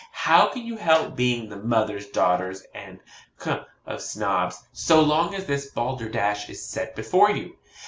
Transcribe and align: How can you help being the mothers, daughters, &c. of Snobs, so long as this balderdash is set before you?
How 0.25 0.47
can 0.47 0.65
you 0.65 0.77
help 0.77 1.15
being 1.15 1.47
the 1.47 1.57
mothers, 1.57 2.07
daughters, 2.07 2.63
&c. 3.45 3.51
of 3.85 4.01
Snobs, 4.01 4.63
so 4.73 4.99
long 5.03 5.35
as 5.35 5.45
this 5.45 5.67
balderdash 5.69 6.49
is 6.49 6.65
set 6.67 6.95
before 6.95 7.29
you? 7.29 7.55